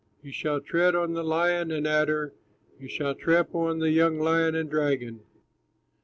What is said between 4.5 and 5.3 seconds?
and dragon.